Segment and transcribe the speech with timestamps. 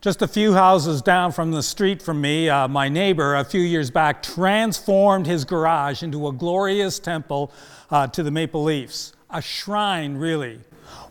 [0.00, 3.60] Just a few houses down from the street from me, uh, my neighbor a few
[3.60, 7.50] years back transformed his garage into a glorious temple
[7.90, 9.12] uh, to the Maple Leafs.
[9.30, 10.60] A shrine, really.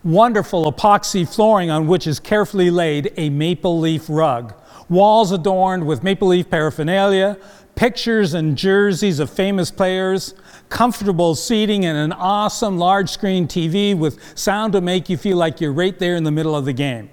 [0.04, 4.54] Wonderful epoxy flooring on which is carefully laid a maple leaf rug.
[4.88, 7.36] Walls adorned with maple leaf paraphernalia,
[7.74, 10.32] pictures and jerseys of famous players,
[10.70, 15.60] comfortable seating, and an awesome large screen TV with sound to make you feel like
[15.60, 17.10] you're right there in the middle of the game.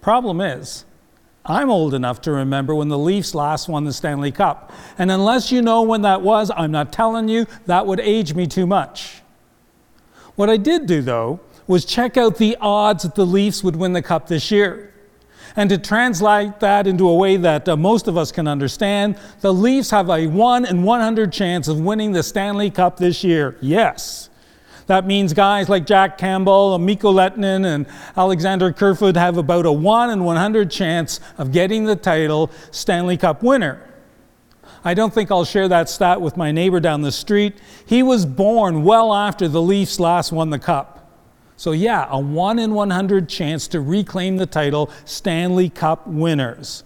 [0.00, 0.84] Problem is,
[1.44, 4.72] I'm old enough to remember when the Leafs last won the Stanley Cup.
[4.98, 8.46] And unless you know when that was, I'm not telling you, that would age me
[8.46, 9.22] too much.
[10.36, 13.92] What I did do, though, was check out the odds that the Leafs would win
[13.92, 14.92] the Cup this year.
[15.56, 19.52] And to translate that into a way that uh, most of us can understand, the
[19.52, 23.56] Leafs have a 1 in 100 chance of winning the Stanley Cup this year.
[23.60, 24.29] Yes.
[24.90, 27.86] That means guys like Jack Campbell, Mikko Lehtonen, and
[28.16, 33.40] Alexander Kerfoot have about a 1 in 100 chance of getting the title Stanley Cup
[33.40, 33.88] winner.
[34.82, 37.60] I don't think I'll share that stat with my neighbor down the street.
[37.86, 41.08] He was born well after the Leafs last won the Cup.
[41.56, 46.82] So, yeah, a 1 in 100 chance to reclaim the title Stanley Cup winners.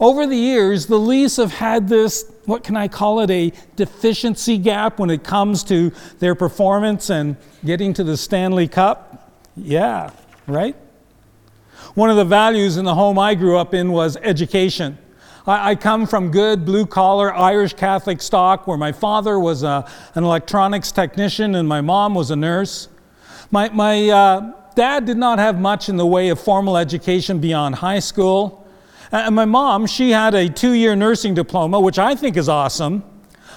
[0.00, 4.56] Over the years, the Leafs have had this, what can I call it, a deficiency
[4.56, 9.30] gap when it comes to their performance and getting to the Stanley Cup.
[9.56, 10.10] Yeah,
[10.46, 10.74] right?
[11.94, 14.96] One of the values in the home I grew up in was education.
[15.46, 20.24] I, come from good blue collar Irish Catholic stock where my father was a, an
[20.24, 22.88] electronics technician and my mom was a nurse.
[23.50, 27.74] My, my uh, dad did not have much in the way of formal education beyond
[27.74, 28.59] high school.
[29.12, 33.02] And my mom, she had a two year nursing diploma, which I think is awesome.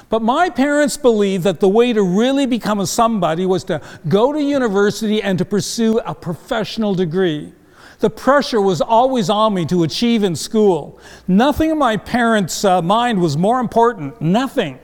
[0.10, 4.34] But my parents believed that the way to really become a somebody was to go
[4.34, 7.54] to university and to pursue a professional degree.
[8.00, 11.00] The pressure was always on me to achieve in school.
[11.28, 14.22] Nothing in my parents' uh, mind was more important.
[14.22, 14.78] Nothing.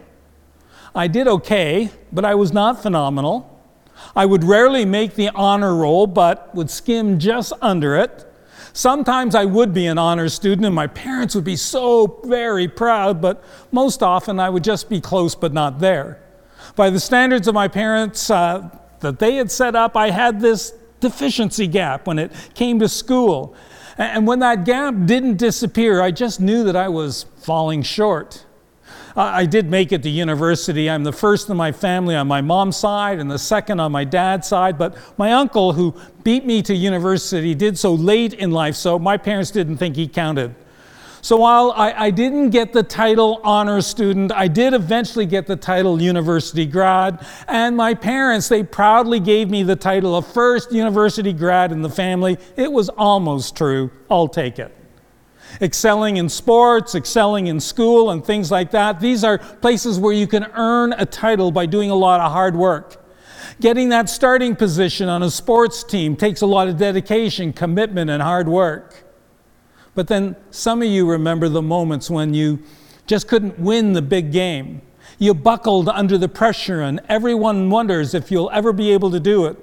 [0.95, 3.61] I did okay, but I was not phenomenal.
[4.15, 8.28] I would rarely make the honor roll, but would skim just under it.
[8.73, 13.21] Sometimes I would be an honors student and my parents would be so very proud,
[13.21, 16.21] but most often I would just be close but not there.
[16.75, 18.69] By the standards of my parents uh,
[18.99, 23.55] that they had set up, I had this deficiency gap when it came to school.
[23.97, 28.45] And when that gap didn't disappear, I just knew that I was falling short.
[29.15, 30.89] I did make it to university.
[30.89, 34.03] I'm the first in my family on my mom's side and the second on my
[34.03, 34.77] dad's side.
[34.77, 39.17] But my uncle, who beat me to university, did so late in life, so my
[39.17, 40.53] parents didn't think he counted.
[41.21, 45.57] So while I, I, didn't get the title honor student, I did eventually get the
[45.57, 47.25] title university grad.
[47.49, 51.89] And my parents, they proudly gave me the title of first university grad in the
[51.89, 52.37] family.
[52.55, 53.91] It was almost true.
[54.09, 54.78] I'll take it
[55.61, 58.99] excelling in sports, excelling in school, and things like that.
[58.99, 62.55] These are places where you can earn a title by doing a lot of hard
[62.55, 63.05] work.
[63.59, 68.21] Getting that starting position on a sports team takes a lot of dedication, commitment, and
[68.21, 69.03] hard work.
[69.95, 72.63] But then some of you remember the moments when you
[73.05, 74.81] just couldn't win the big game.
[75.17, 79.45] You buckled under the pressure, and everyone wonders if you'll ever be able to do
[79.45, 79.57] it.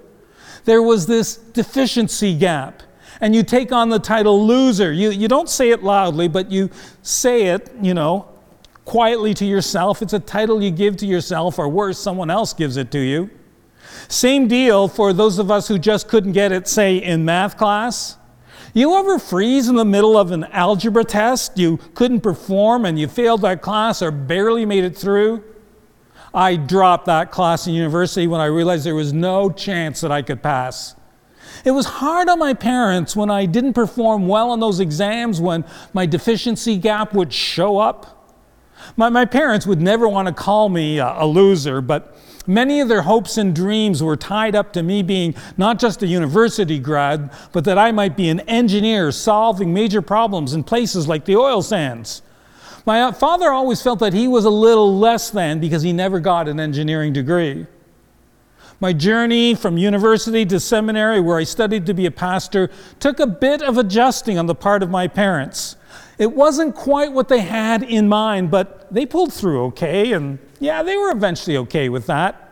[0.67, 2.83] There was this deficiency gap
[3.21, 4.93] and you take on the title loser.
[4.93, 6.71] You, you don't say it loudly, but you
[7.03, 8.29] say it, you know,
[8.85, 10.03] quietly to yourself.
[10.03, 13.31] It's a title you give to yourself, or worse, someone else gives it to you.
[14.09, 18.17] Same deal for those of us who just couldn't get it, say, in math class.
[18.75, 21.57] You ever freeze in the middle of an algebra test?
[21.57, 25.43] You couldn't perform and you failed that class or barely made it through?
[26.35, 30.21] I dropped that class in university when I realized there was no chance that I
[30.21, 30.95] could pass.
[31.65, 35.65] It was hard on my parents when I didn't perform well on those exams, when
[35.93, 38.13] my deficiency gap would show up.
[38.97, 42.89] My, my parents would never want to call me a, a loser, but many of
[42.89, 47.31] their hopes and dreams were tied up to me being not just a university grad,
[47.53, 51.63] but that I might be an engineer solving major problems in places like the oil
[51.63, 52.23] sands.
[52.85, 56.21] My uh, father always felt that he was a little less than because he never
[56.21, 57.67] got an engineering degree.
[58.79, 62.71] My journey from university to seminary, where I studied to be a pastor,
[63.01, 65.77] took a bit of adjusting on the part of my parents.
[66.19, 70.83] It wasn't quite what they had in mind, but they pulled through okay, and yeah,
[70.83, 72.43] they were eventually okay with that.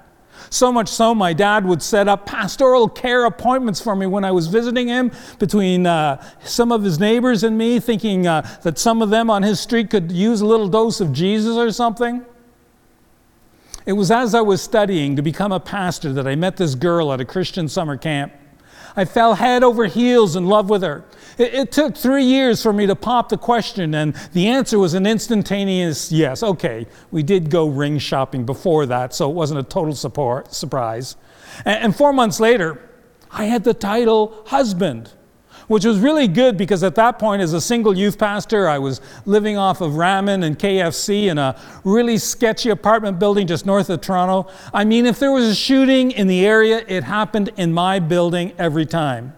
[0.48, 4.30] So much so, my dad would set up pastoral care appointments for me when I
[4.30, 9.02] was visiting him between uh, some of his neighbors and me, thinking uh, that some
[9.02, 12.24] of them on his street could use a little dose of Jesus or something.
[13.86, 17.12] It was as I was studying to become a pastor that I met this girl
[17.12, 18.32] at a Christian summer camp.
[18.96, 21.04] I fell head over heels in love with her.
[21.36, 24.94] It, it, took three years for me to pop the question, and the answer was
[24.94, 26.42] an instantaneous yes.
[26.42, 31.16] Okay, we did go ring shopping before that, so it wasn't a total support, surprise.
[31.64, 32.88] And, and four months later,
[33.32, 35.10] I had the title husband
[35.68, 39.00] which was really good because at that point, as a single youth pastor, I was
[39.26, 44.00] living off of ramen and KFC in a really sketchy apartment building just north of
[44.00, 44.50] Toronto.
[44.72, 48.52] I mean, if there was a shooting in the area, it happened in my building
[48.58, 49.34] every time.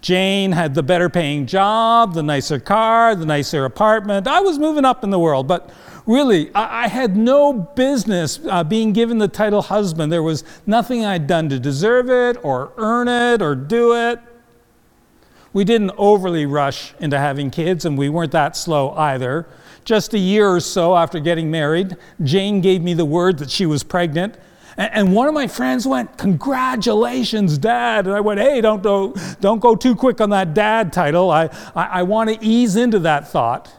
[0.00, 4.26] Jane had the better paying job, the nicer car, the nicer apartment.
[4.26, 5.70] I was moving up in the world, but
[6.06, 10.10] really, I, I had no business uh, being given the title husband.
[10.10, 14.20] There was nothing I'd done to deserve it or earn it or do it.
[15.52, 19.46] We didn't overly rush into having kids, and we weren't that slow either.
[19.84, 23.66] Just a year or so after getting married, Jane gave me the word that she
[23.66, 24.36] was pregnant.
[24.76, 28.06] And one of my friends went, Congratulations, Dad.
[28.06, 31.30] And I went, Hey, don't go, don't go too quick on that dad title.
[31.30, 33.74] I, I, I want to ease into that thought.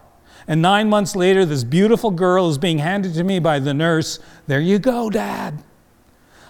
[0.47, 4.19] And nine months later, this beautiful girl is being handed to me by the nurse.
[4.47, 5.63] There you go, Dad.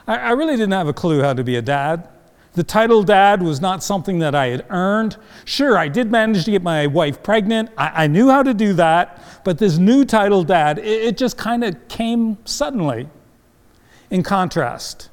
[0.08, 2.10] I, I really didn't have a clue how to be a dad.
[2.54, 5.16] The title dad was not something that I had earned.
[5.46, 7.70] Sure, I did manage to get my wife pregnant.
[7.78, 9.22] I, I knew how to do that.
[9.46, 13.10] But this new title dad, it, it just kind of came suddenly.
[14.10, 15.10] In contrast,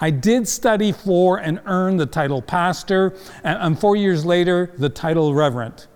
[0.00, 3.14] I did study for and earn the title pastor,
[3.44, 5.86] and, and four years later, the title reverend.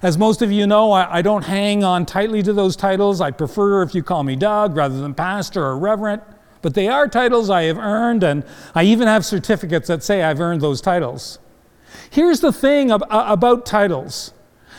[0.00, 3.20] As most of you know, I, I, don't hang on tightly to those titles.
[3.20, 6.22] I prefer if you call me Doug rather than pastor or reverend.
[6.62, 8.44] But they are titles I have earned, and
[8.74, 11.38] I even have certificates that say I've earned those titles.
[12.10, 14.32] Here's the thing about titles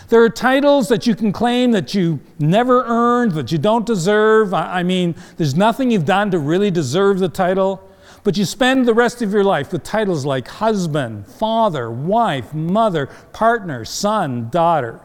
[0.09, 4.55] there are titles that you can claim that you never earned, that you don't deserve.
[4.55, 7.87] I mean, there's nothing you've done to really deserve the title.
[8.23, 13.05] But you spend the rest of your life with titles like husband, father, wife, mother,
[13.33, 14.99] partner, son, daughter.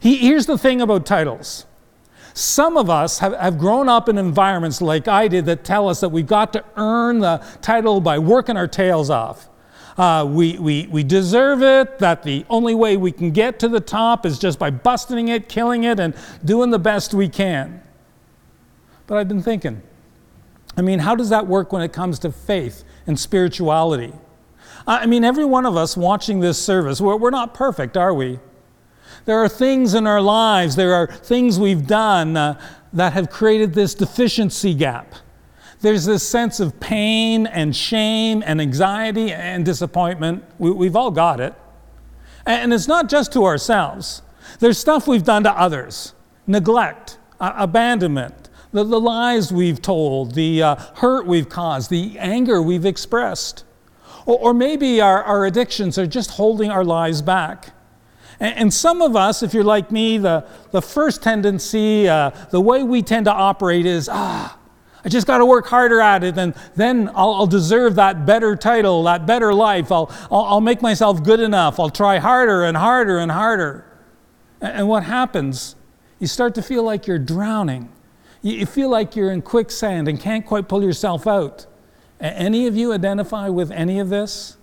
[0.00, 1.64] here's the thing about titles
[2.34, 6.00] some of us have, have grown up in environments like I did that tell us
[6.00, 9.48] that we've got to earn the title by working our tails off.
[9.98, 13.80] Uh, we, we, we deserve it, that the only way we can get to the
[13.80, 16.14] top is just by busting it, killing it, and
[16.44, 17.82] doing the best we can.
[19.06, 19.82] But I've been thinking,
[20.76, 24.14] I mean, how does that work when it comes to faith and spirituality?
[24.86, 28.40] I mean, every one of us watching this service, we're, we're not perfect, are we?
[29.24, 32.60] There are things in our lives, there are things we've done uh,
[32.92, 35.14] that have created this deficiency gap.
[35.80, 40.44] There's this sense of pain and shame and anxiety and disappointment.
[40.58, 41.54] We, have all got it.
[42.46, 44.22] And it's not just to ourselves,
[44.60, 46.14] there's stuff we've done to others
[46.46, 52.62] neglect, uh, abandonment, the, the, lies we've told, the uh, hurt we've caused, the anger
[52.62, 53.64] we've expressed.
[54.26, 57.70] Or, or maybe our, our addictions are just holding our lives back.
[58.42, 62.82] And, some of us, if you're like me, the, the first tendency, uh, the way
[62.82, 64.58] we tend to operate is, ah,
[65.04, 68.56] I just got to work harder at it, and then I'll, I'll, deserve that better
[68.56, 69.92] title, that better life.
[69.92, 71.78] I'll, I'll, I'll, make myself good enough.
[71.78, 73.84] I'll try harder and harder and harder.
[74.60, 75.76] And, and what happens?
[76.18, 77.92] You start to feel like you're drowning.
[78.42, 81.66] You, you feel like you're in quicksand and can't quite pull yourself out.
[82.18, 84.56] Any of you identify with any of this?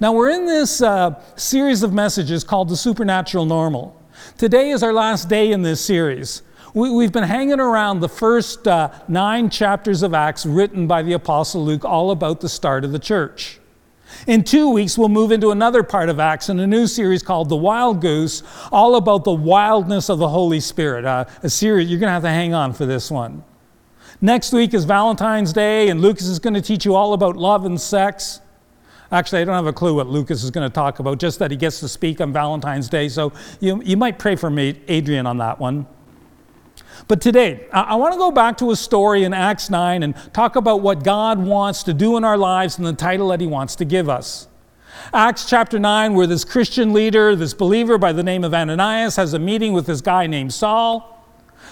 [0.00, 4.00] Now, we're in this uh, series of messages called The Supernatural Normal.
[4.36, 6.42] Today is our last day in this series.
[6.74, 11.14] We, have been hanging around the first uh, nine chapters of Acts written by the
[11.14, 13.58] Apostle Luke, all about the start of the church.
[14.26, 17.48] In two weeks, we'll move into another part of Acts in a new series called
[17.48, 21.06] The Wild Goose, all about the wildness of the Holy Spirit.
[21.06, 23.42] Uh, a series, you're going to have to hang on for this one.
[24.20, 27.64] Next week is Valentine's Day, and Lucas is going to teach you all about love
[27.64, 28.40] and sex.
[29.12, 31.50] Actually, I don't have a clue what Lucas is going to talk about, just that
[31.50, 33.08] he gets to speak on Valentine's Day.
[33.08, 35.86] So you, you might pray for me, Adrian, on that one.
[37.08, 40.14] But today, I, I want to go back to a story in Acts 9 and
[40.32, 43.46] talk about what God wants to do in our lives and the title that he
[43.46, 44.48] wants to give us.
[45.12, 49.34] Acts chapter 9, where this Christian leader, this believer by the name of Ananias, has
[49.34, 51.12] a meeting with this guy named Saul.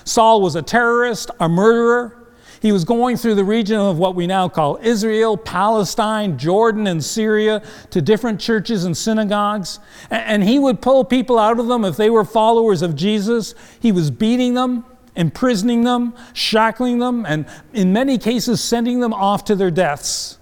[0.05, 2.24] Saul was a terrorist, a murderer.
[2.65, 7.05] He was going through the region of what we now call Israel, Palestine, Jordan, and
[7.05, 9.81] Syria to different churches and synagogues.
[10.09, 13.55] And he would pull people out of them if they were followers of Jesus.
[13.81, 17.45] He was beating them, imprisoning them, shackling them, and
[17.75, 20.39] in many cases, sending them off to their deaths.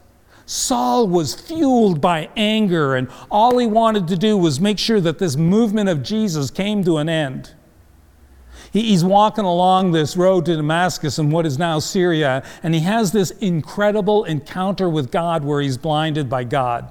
[0.47, 5.19] Saul was fueled by anger, and all he wanted to do was make sure that
[5.19, 7.55] this movement of Jesus came to an end.
[8.73, 13.13] He's walking along this road to Damascus in what is now Syria, and he has
[13.13, 16.91] this incredible encounter with God where he's blinded by God.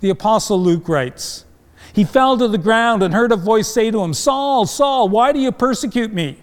[0.00, 1.46] The Apostle Luke writes,
[1.94, 5.32] He fell to the ground and heard a voice say to him, Saul, Saul, why
[5.32, 6.36] do you persecute me?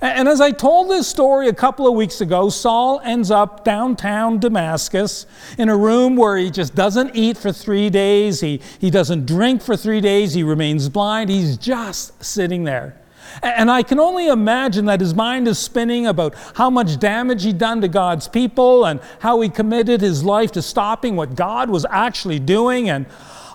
[0.00, 4.38] And as I told this story a couple of weeks ago, Saul ends up downtown
[4.38, 5.26] Damascus
[5.58, 8.40] in a room where he just doesn't eat for three days.
[8.40, 10.34] He, he doesn't drink for three days.
[10.34, 11.30] He remains blind.
[11.30, 13.00] He's just sitting there.
[13.42, 17.58] And I can only imagine that his mind is spinning about how much damage he'd
[17.58, 21.84] done to God's people and how he committed his life to stopping what God was
[21.90, 22.88] actually doing.
[22.88, 23.06] And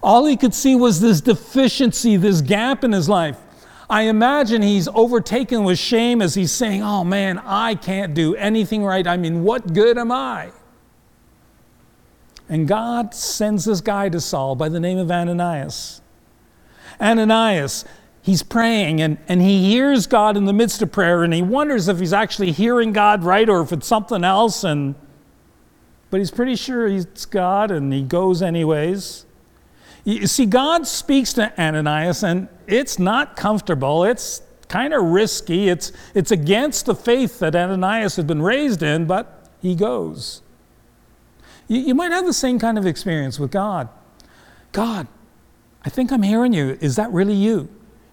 [0.04, 3.38] all he could see was this deficiency, this gap in his life.
[3.90, 8.84] I imagine he's overtaken with shame as he's saying, Oh man, I can't do anything
[8.84, 9.06] right.
[9.08, 10.52] I mean, what good am I?
[12.48, 16.02] And God sends this guy to Saul by the name of Ananias.
[17.00, 17.86] Ananias,
[18.22, 21.88] he's praying and, and he hears God in the midst of prayer and he wonders
[21.88, 24.64] if he's actually hearing God right or if it's something else.
[24.64, 24.96] And,
[26.10, 29.26] but he's pretty sure it's God and he goes anyways.
[30.06, 34.06] You see, God speaks to Ananias, and it's not comfortable.
[34.06, 35.70] It's kind of risky.
[35.70, 40.42] It's, it's against the faith that Ananias had been raised in, but he goes.
[41.68, 43.90] You, you might have the same kind of experience with God.
[44.72, 45.08] God,
[45.84, 46.78] I think I'm hearing you.
[46.82, 47.70] Is that really you?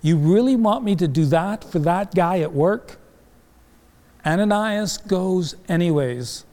[0.07, 2.97] You really want me to do that for that guy at work?
[4.25, 6.45] Ananias goes anyways.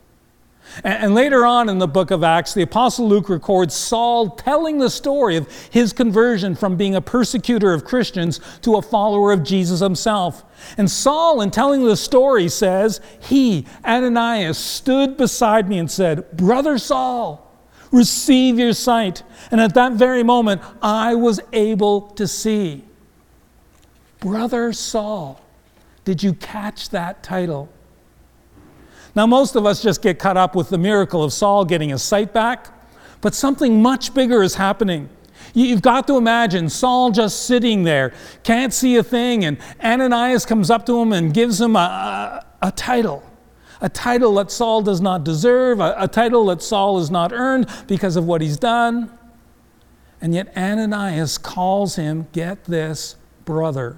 [0.83, 4.89] And later on in the book of Acts, the Apostle Luke records Saul telling the
[4.89, 9.81] story of his conversion from being a persecutor of Christians to a follower of Jesus
[9.81, 10.43] himself.
[10.75, 16.79] And Saul, in telling the story, says, He, Ananias, stood beside me and said, Brother
[16.79, 17.55] Saul,
[17.91, 19.21] receive your sight.
[19.51, 22.85] And at that very moment, I was able to see.
[24.23, 25.41] Brother Saul,
[26.05, 27.67] did you catch that title?
[29.13, 32.01] Now, most of us just get caught up with the miracle of Saul getting his
[32.03, 32.69] sight back,
[33.19, 35.09] but something much bigger is happening.
[35.53, 38.13] You've got to imagine Saul just sitting there,
[38.43, 42.67] can't see a thing, and Ananias comes up to him and gives him a, a,
[42.67, 43.29] a title.
[43.81, 47.67] A title that Saul does not deserve, a, a title that Saul has not earned
[47.87, 49.11] because of what he's done.
[50.21, 53.97] And yet Ananias calls him, get this, brother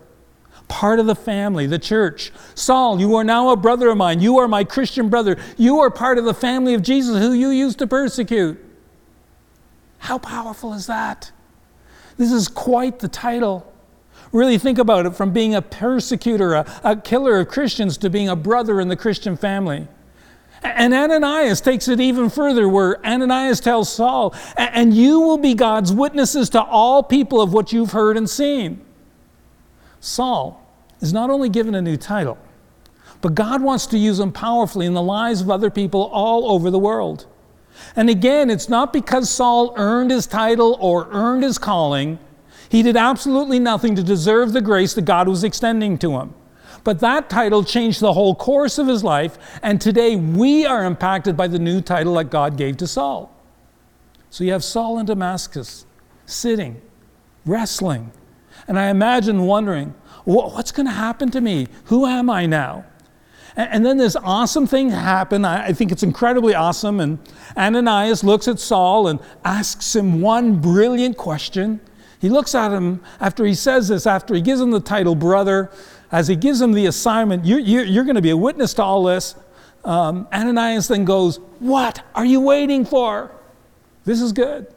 [0.67, 2.31] part of the family, the church.
[2.55, 4.19] Saul, you are now a brother of mine.
[4.19, 5.37] You are my Christian brother.
[5.57, 8.63] You are part of the family of Jesus who you used to persecute.
[9.99, 11.31] How powerful is that?
[12.17, 13.71] This is quite the title.
[14.31, 18.29] Really think about it from being a persecutor, a, a killer of Christians, to being
[18.29, 19.87] a brother in the Christian family.
[20.61, 25.91] And Ananias takes it even further, where Ananias tells Saul, and you will be God's
[25.91, 28.84] witnesses to all people of what you've heard and seen.
[30.05, 30.61] Saul
[31.01, 32.37] is not only given a new title,
[33.21, 36.69] but God wants to use him powerfully in the lives of other people all over
[36.69, 37.25] the world.
[37.95, 42.19] And again, it's not because Saul earned his title or earned his calling.
[42.69, 46.35] He did absolutely nothing to deserve the grace that God was extending to him.
[46.83, 51.35] But that title changed the whole course of his life, and today we are impacted
[51.35, 53.33] by the new title that God gave to Saul.
[54.29, 55.87] So you have Saul in Damascus,
[56.27, 56.79] sitting,
[57.43, 58.11] wrestling,
[58.67, 59.93] and I imagine wondering,
[60.25, 61.67] what's going to happen to me?
[61.85, 62.85] Who am I now?
[63.55, 65.47] And then this awesome thing happened.
[65.47, 66.99] I think it's incredibly awesome.
[66.99, 67.19] And
[67.55, 71.79] Ananias looks at Saul and asks him one brilliant question.
[72.19, 75.71] He looks at him after he says this, after he gives him the title brother,
[76.11, 79.03] as he gives him the assignment, you're, you're going to be a witness to all
[79.03, 79.35] this.
[79.85, 83.31] Um, Ananias then goes, What are you waiting for?
[84.03, 84.67] This is good.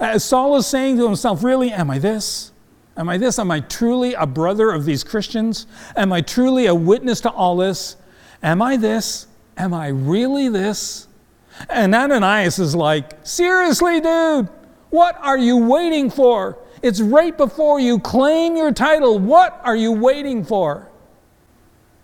[0.00, 2.50] As Saul is saying to himself, Really, am I this?
[2.96, 3.38] Am I this?
[3.38, 5.66] Am I truly a brother of these Christians?
[5.96, 7.96] Am I truly a witness to all this?
[8.42, 9.26] Am I this?
[9.56, 11.08] Am I really this?
[11.68, 14.48] And Ananias is like, Seriously, dude,
[14.90, 16.58] what are you waiting for?
[16.82, 17.98] It's right before you.
[17.98, 19.18] Claim your title.
[19.18, 20.88] What are you waiting for?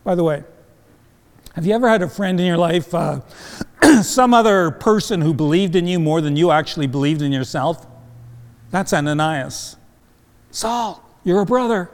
[0.02, 0.42] By the way,
[1.54, 3.20] have you ever had a friend in your life, uh,
[4.02, 7.86] some other person who believed in you more than you actually believed in yourself?
[8.70, 9.76] That's Ananias.
[10.50, 11.90] Saul, you're a brother.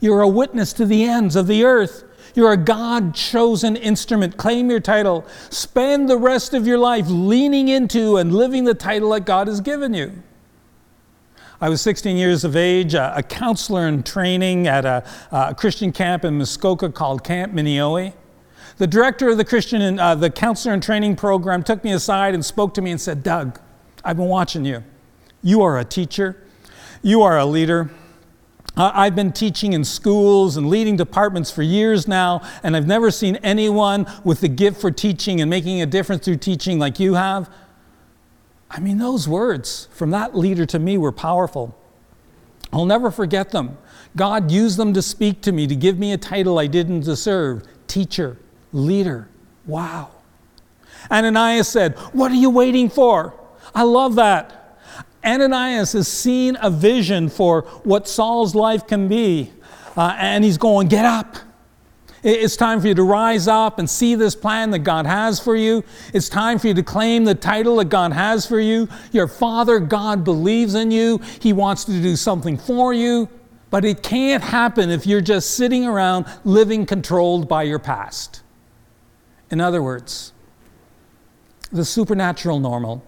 [0.00, 2.04] You're a witness to the ends of the earth.
[2.34, 4.36] You're a God chosen instrument.
[4.36, 5.24] Claim your title.
[5.48, 9.60] Spend the rest of your life leaning into and living the title that God has
[9.62, 10.22] given you.
[11.58, 15.02] I was 16 years of age, a, counselor in training at a,
[15.32, 18.12] a, Christian camp in Muskoka called Camp Mini-Yo-We.
[18.76, 22.44] The director of the Christian, uh, the counselor in training program took me aside and
[22.44, 23.58] spoke to me and said, Doug,
[24.04, 24.84] I've been watching you.
[25.42, 26.45] You are a teacher.
[27.06, 27.88] You are a leader.
[28.76, 33.36] I've been teaching in schools and leading departments for years now, and I've never seen
[33.44, 37.48] anyone with the gift for teaching and making a difference through teaching like you have.
[38.68, 41.78] I mean, those words from that leader to me were powerful.
[42.72, 43.78] I'll never forget them.
[44.16, 47.62] God used them to speak to me, to give me a title I didn't deserve
[47.86, 48.36] teacher,
[48.72, 49.28] leader.
[49.64, 50.10] Wow.
[51.08, 53.32] Ananias said, What are you waiting for?
[53.76, 54.55] I love that.
[55.26, 59.50] Ananias has seen a vision for what Saul's life can be,
[59.96, 61.36] uh, and he's going, Get up.
[62.22, 65.54] It's time for you to rise up and see this plan that God has for
[65.54, 65.84] you.
[66.12, 68.88] It's time for you to claim the title that God has for you.
[69.12, 71.20] Your Father, God, believes in you.
[71.40, 73.28] He wants to do something for you.
[73.70, 78.42] But it can't happen if you're just sitting around living controlled by your past.
[79.50, 80.32] In other words,
[81.70, 83.04] the supernatural normal,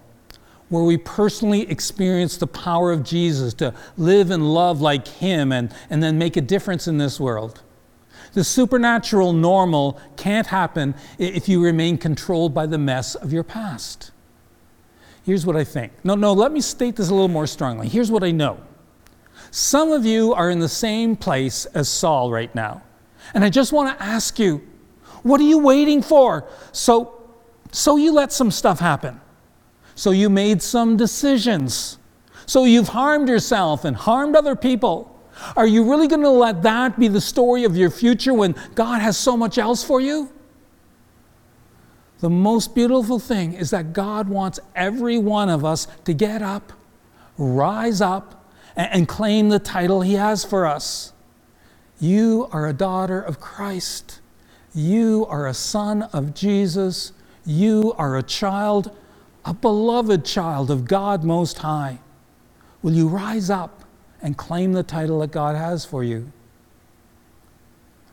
[0.68, 5.72] where we personally experience the power of Jesus to live and love like Him and,
[5.88, 7.62] and then make a difference in this world
[8.34, 14.10] the supernatural normal can't happen if you remain controlled by the mess of your past.
[15.24, 15.92] Here's what I think.
[16.04, 17.88] No, no, let me state this a little more strongly.
[17.88, 18.60] Here's what I know.
[19.50, 22.82] Some of you are in the same place as Saul right now.
[23.34, 24.66] And I just want to ask you,
[25.22, 26.48] what are you waiting for?
[26.72, 27.28] So,
[27.72, 29.20] so you let some stuff happen.
[29.98, 31.98] So you made some decisions.
[32.46, 35.20] So you've harmed yourself and harmed other people.
[35.56, 39.02] Are you really going to let that be the story of your future when God
[39.02, 40.32] has so much else for you?
[42.20, 46.72] The most beautiful thing is that God wants every one of us to get up,
[47.36, 51.12] rise up, and, claim the title He has for us.
[51.98, 54.20] You are a daughter of Christ.
[54.72, 57.10] You are a son of Jesus.
[57.44, 58.96] You are a child,
[59.48, 61.98] a beloved child of God Most High.
[62.82, 63.78] Will you rise up?
[64.22, 66.30] and claim the title that God has for you.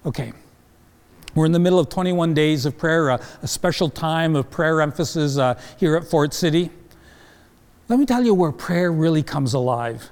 [0.06, 0.34] Okay.
[1.34, 4.82] We're in the middle of 21 days of prayer, a, a special time of prayer
[4.82, 6.70] emphasis uh, here at Fort City.
[7.90, 10.12] Let me tell you where prayer really comes alive.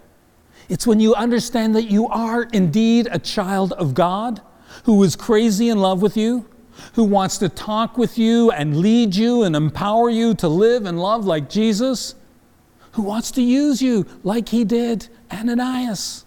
[0.67, 4.41] It's when you understand that you are indeed a child of God
[4.85, 6.49] who is crazy in love with you,
[6.93, 10.99] who wants to talk with you and lead you and empower you to live and
[10.99, 12.15] love like Jesus,
[12.93, 16.25] who wants to use you like he did Ananias.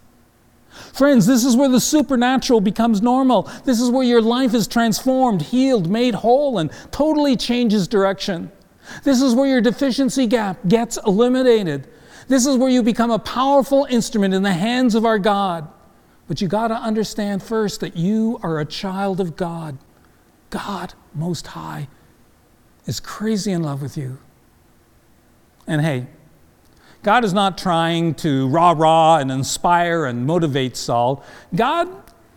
[0.92, 3.44] Friends, this is where the supernatural becomes normal.
[3.64, 8.50] This is where your life is transformed, healed, made whole, and totally changes direction.
[9.02, 11.88] This is where your deficiency gap gets eliminated.
[12.28, 15.68] This is where you become a powerful instrument in the hands of our God.
[16.28, 19.78] But you got to understand first that you are a child of God.
[20.50, 21.88] God, Most High,
[22.86, 24.18] is crazy in love with you.
[25.66, 26.06] And hey,
[27.02, 31.24] God is not trying to rah rah and inspire and motivate Saul.
[31.54, 31.88] God,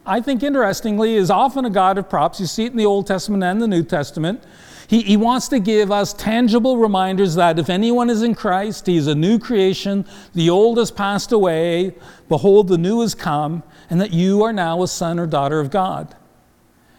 [0.05, 2.39] I think interestingly, is often a God of props.
[2.39, 4.43] You see it in the Old Testament and the New Testament.
[4.87, 8.97] He, he wants to give us tangible reminders that if anyone is in Christ, he
[8.97, 10.03] is a new creation.
[10.33, 11.95] The old has passed away.
[12.27, 15.69] Behold, the new has come, and that you are now a son or daughter of
[15.69, 16.15] God.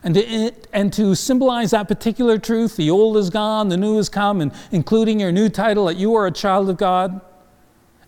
[0.02, 4.08] And to, and to symbolize that particular truth, the old is gone, the new has
[4.08, 7.20] come, and including your new title that you are a child of God,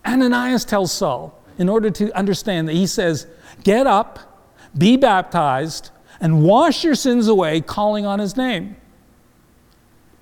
[0.05, 3.27] Ananias tells Saul, in order to understand that, he says,
[3.63, 8.75] Get up, be baptized, and wash your sins away, calling on his name.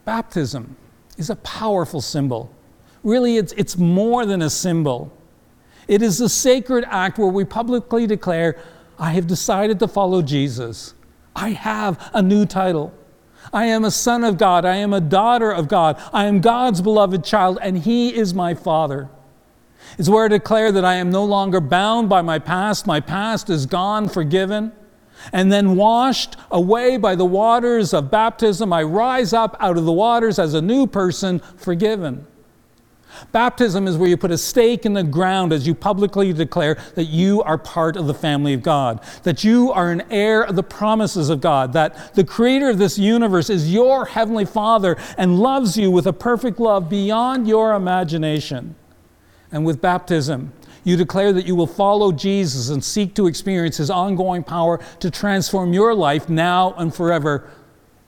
[0.03, 0.75] Baptism
[1.17, 2.53] is a powerful symbol.
[3.03, 5.11] Really, it's, it's more than a symbol.
[5.87, 8.59] It is a sacred act where we publicly declare,
[8.99, 10.93] I have decided to follow Jesus.
[11.35, 12.93] I have a new title.
[13.53, 14.65] I am a son of God.
[14.65, 16.01] I am a daughter of God.
[16.13, 19.09] I am God's beloved child, and He is my Father.
[19.97, 22.87] It's where I declare that I am no longer bound by my past.
[22.87, 24.71] My past is gone, forgiven.
[25.33, 29.91] And then washed away by the waters of baptism, I rise up out of the
[29.91, 32.25] waters as a new person, forgiven.
[33.31, 37.05] Baptism is where you put a stake in the ground as you publicly declare that
[37.05, 40.63] you are part of the family of God, that you are an heir of the
[40.63, 45.77] promises of God, that the creator of this universe is your heavenly Father and loves
[45.77, 48.75] you with a perfect love beyond your imagination
[49.51, 50.53] and with baptism.
[50.83, 55.11] You declare that you will follow Jesus and seek to experience his ongoing power to
[55.11, 57.49] transform your life now and forever,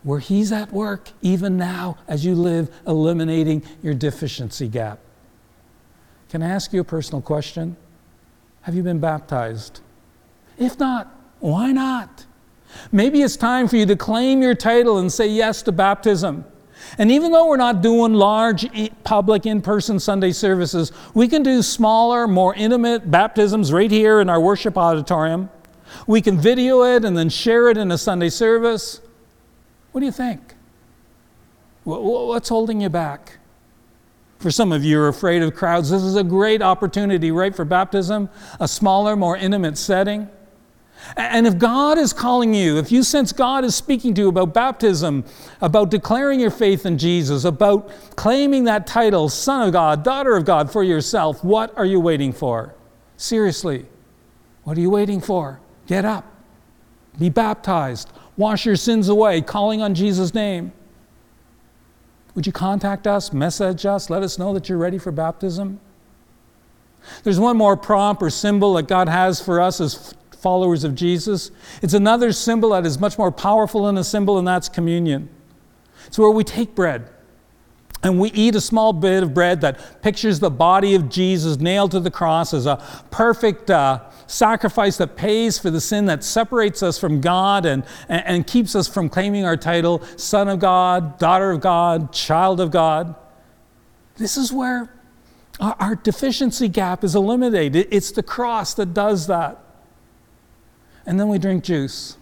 [0.03, 4.99] where he's at work even now as you live, eliminating your deficiency gap.
[6.29, 7.77] Can I ask you a personal question?
[8.61, 9.81] Have you been baptized?
[10.57, 12.25] If not, why not?
[12.91, 16.45] Maybe it's time for you to claim your title and say yes to baptism.
[16.97, 18.67] And even though we're not doing large
[19.03, 24.29] public in person Sunday services, we can do smaller, more intimate baptisms right here in
[24.29, 25.49] our worship auditorium.
[26.07, 29.01] We can video it and then share it in a Sunday service.
[29.93, 30.56] What do you think?
[31.86, 33.38] What's holding you back?
[34.39, 35.89] For some of you are afraid of crowds.
[35.89, 38.29] This is a great opportunity, right, for baptism,
[38.60, 40.27] a smaller, more intimate setting.
[41.15, 44.53] And if God is calling you, if you sense God is speaking to you about
[44.53, 45.25] baptism,
[45.62, 50.45] about declaring your faith in Jesus, about claiming that title, Son of God, Daughter of
[50.45, 52.73] God, for yourself, what are you waiting for?
[53.17, 53.86] Seriously,
[54.63, 55.60] what are you waiting for?
[55.88, 56.25] Get up,
[57.19, 60.71] be baptized, wash your sins away, calling on Jesus' name.
[62.35, 65.79] Would you contact us, message us, let us know that you're ready for baptism?
[67.23, 71.51] There's one more prompt or symbol that God has for us as followers of Jesus.
[71.81, 75.29] It's another symbol that is much more powerful than a symbol, and that's communion.
[76.07, 77.09] It's where we take bread
[78.03, 81.91] and we eat a small bit of bread that pictures the body of Jesus nailed
[81.91, 86.83] to the cross as a perfect uh, sacrifice that pays for the sin that separates
[86.83, 91.17] us from God and, and, and keeps us from claiming our title Son of God,
[91.17, 93.15] Daughter of God, Child of God.
[94.17, 94.93] This is where
[95.61, 97.87] our, our deficiency gap is eliminated.
[97.89, 99.59] It's the cross that does that.
[101.05, 102.17] And then we drink juice.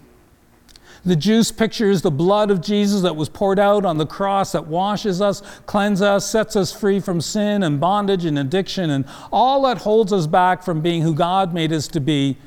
[1.04, 4.68] The juice pictures the blood of Jesus that was poured out on the cross that
[4.68, 9.64] washes us, cleanses us, sets us free from sin and bondage and addiction and all
[9.64, 12.38] that holds us back from being who God made us to be,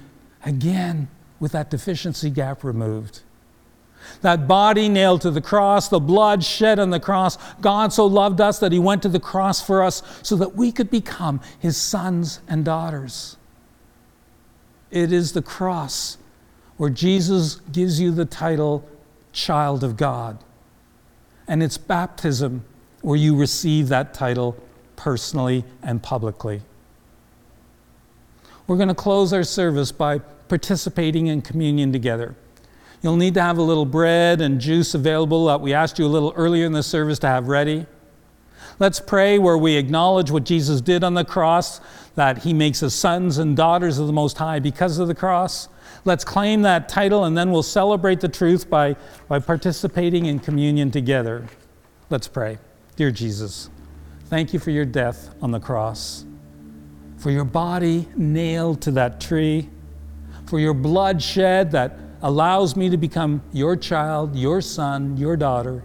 [0.44, 1.08] again,
[1.40, 3.22] with that deficiency gap removed.
[4.20, 7.36] That body nailed to the cross, the blood shed on the cross.
[7.60, 10.70] God so loved us that He went to the cross for us so that we
[10.70, 13.36] could become His sons and daughters.
[14.92, 16.18] It is the cross
[16.76, 18.88] where Jesus gives you the title
[19.32, 20.38] Child of God.
[21.48, 22.64] And it's baptism
[23.02, 24.56] where you receive that title
[24.96, 26.62] personally and publicly.
[28.66, 32.34] We're going to close our service by participating in communion together.
[33.02, 36.08] You'll need to have a little bread and juice available that we asked you a
[36.08, 37.86] little earlier in the service to have ready.
[38.78, 41.80] Let's pray where we acknowledge what Jesus did on the cross,
[42.14, 45.68] that he makes us sons and daughters of the Most High because of the cross.
[46.04, 48.96] Let's claim that title and then we'll celebrate the truth by,
[49.28, 51.46] by participating in communion together.
[52.10, 52.58] Let's pray.
[52.96, 53.70] Dear Jesus,
[54.26, 56.24] thank you for your death on the cross,
[57.16, 59.68] for your body nailed to that tree,
[60.46, 65.82] for your blood shed that allows me to become your child, your son, your daughter.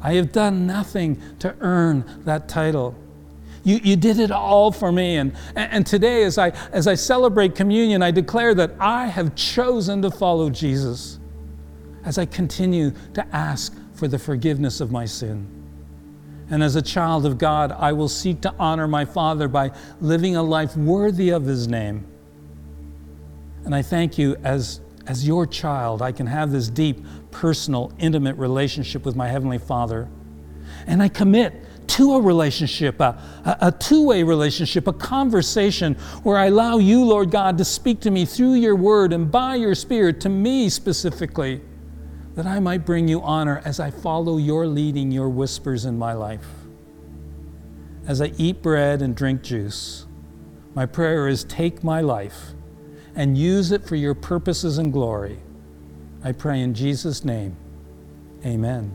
[0.00, 2.94] I have done nothing to earn that title.
[3.64, 5.16] You, you did it all for me.
[5.16, 10.02] And, and today, as I, as I celebrate communion, I declare that I have chosen
[10.02, 11.18] to follow Jesus
[12.04, 15.48] as I continue to ask for the forgiveness of my sin.
[16.50, 20.36] And as a child of God, I will seek to honor my Father by living
[20.36, 22.06] a life worthy of His name.
[23.64, 28.36] And I thank you as, as your child, I can have this deep, personal, intimate
[28.36, 30.06] relationship with my Heavenly Father.
[30.86, 31.54] And I commit
[31.88, 33.18] to a relationship, a,
[33.60, 38.10] a two way relationship, a conversation where I allow you, Lord God, to speak to
[38.10, 41.60] me through your word and by your spirit to me specifically,
[42.34, 46.12] that I might bring you honor as I follow your leading, your whispers in my
[46.12, 46.46] life.
[48.06, 50.06] As I eat bread and drink juice,
[50.74, 52.52] my prayer is take my life
[53.14, 55.38] and use it for your purposes and glory.
[56.22, 57.56] I pray in Jesus' name.
[58.44, 58.94] Amen.